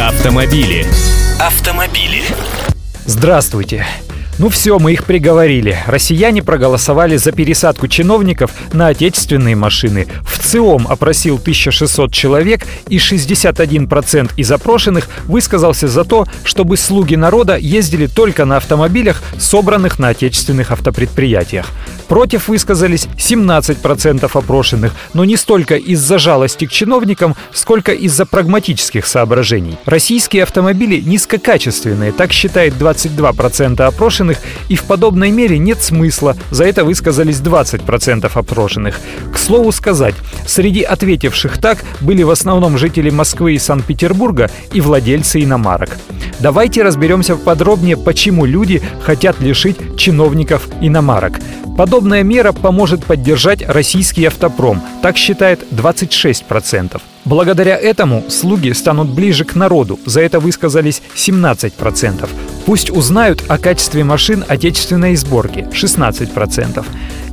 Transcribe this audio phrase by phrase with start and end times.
[0.00, 0.84] Автомобили.
[1.38, 2.22] Автомобили.
[3.06, 3.86] Здравствуйте.
[4.38, 5.78] Ну все, мы их приговорили.
[5.86, 10.08] Россияне проголосовали за пересадку чиновников на отечественные машины.
[10.24, 17.56] В ЦИОМ опросил 1600 человек, и 61% из опрошенных высказался за то, чтобы слуги народа
[17.56, 21.66] ездили только на автомобилях, собранных на отечественных автопредприятиях.
[22.08, 29.78] Против высказались 17% опрошенных, но не столько из-за жалости к чиновникам, сколько из-за прагматических соображений.
[29.84, 34.23] Российские автомобили низкокачественные, так считает 22% опрошенных,
[34.68, 39.00] и в подобной мере нет смысла, за это высказались 20% опрошенных.
[39.32, 40.14] К слову сказать,
[40.46, 45.90] среди ответивших так были в основном жители Москвы и Санкт-Петербурга и владельцы иномарок.
[46.40, 51.40] Давайте разберемся подробнее, почему люди хотят лишить чиновников иномарок.
[51.76, 57.00] Подобная мера поможет поддержать российский автопром, так считает 26%.
[57.24, 62.28] Благодаря этому слуги станут ближе к народу, за это высказались 17%.
[62.66, 66.84] Пусть узнают о качестве машин отечественной сборки 16%.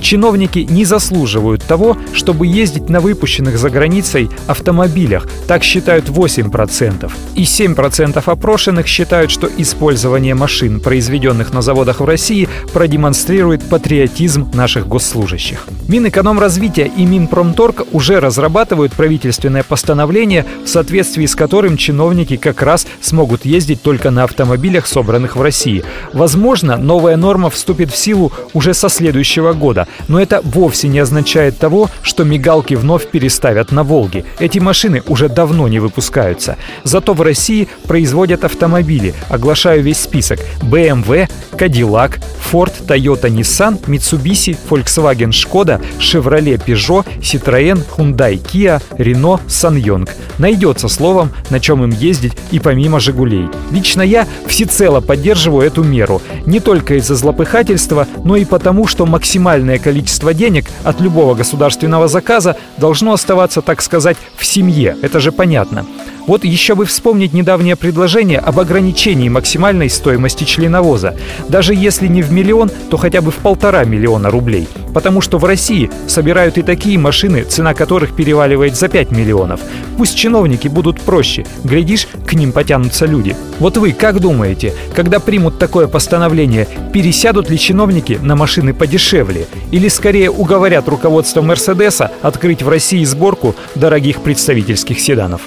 [0.00, 7.10] Чиновники не заслуживают того, чтобы ездить на выпущенных за границей автомобилях, так считают 8%.
[7.34, 14.88] И 7% опрошенных считают, что использование машин, произведенных на заводах в России, продемонстрирует патриотизм наших
[14.88, 15.66] госслужащих.
[15.88, 23.44] Минэкономразвития и Минпромторг уже разрабатывают правительственное постановление, в соответствии с которым чиновники как раз смогут
[23.44, 25.84] ездить только на автомобилях, собранных в России.
[26.12, 31.58] Возможно, новая норма вступит в силу уже со следующего года, но это вовсе не означает
[31.58, 34.24] того, что мигалки вновь переставят на «Волги».
[34.38, 36.56] Эти машины уже давно не выпускаются.
[36.84, 39.14] Зато в России производят автомобили.
[39.28, 40.40] Оглашаю весь список.
[40.62, 50.08] BMW, Cadillac, Ford, Toyota, Nissan, Mitsubishi, Volkswagen, Skoda, Chevrolet, Peugeot, Citroën, Hyundai, Kia, Renault, Sanyong.
[50.38, 53.48] Найдется словом, на чем им ездить и помимо «Жигулей».
[53.70, 56.20] Лично я всецело поддерживаю эту меру.
[56.46, 62.56] Не только из-за злопыхательства, но и потому, что максимальное количество денег от любого государственного заказа
[62.78, 64.96] должно оставаться, так сказать, в семье.
[65.02, 65.86] Это же понятно.
[66.30, 71.16] Вот еще бы вспомнить недавнее предложение об ограничении максимальной стоимости членовоза.
[71.48, 74.68] Даже если не в миллион, то хотя бы в полтора миллиона рублей.
[74.94, 79.58] Потому что в России собирают и такие машины, цена которых переваливает за 5 миллионов.
[79.98, 83.34] Пусть чиновники будут проще, глядишь, к ним потянутся люди.
[83.58, 89.48] Вот вы как думаете, когда примут такое постановление, пересядут ли чиновники на машины подешевле?
[89.72, 95.40] Или скорее уговорят руководство Мерседеса открыть в России сборку дорогих представительских седанов?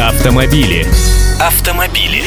[0.00, 0.86] Автомобили.
[1.40, 2.22] Автомобили.